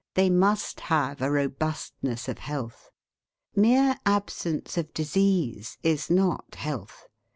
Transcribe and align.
They 0.15 0.31
must 0.31 0.79
have 0.79 1.21
a 1.21 1.29
robustness 1.29 2.27
of 2.27 2.39
health. 2.39 2.89
Mere 3.55 3.97
absence 4.03 4.75
of 4.75 4.91
disease 4.95 5.77
is 5.83 6.09
not 6.09 6.55
health. 6.55 7.07